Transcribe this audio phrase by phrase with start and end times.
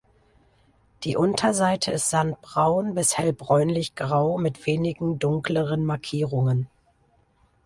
[1.03, 6.67] Die Unterseite ist sandbraun bis hell bräunlich grau mit wenigen dunkleren Markierungen.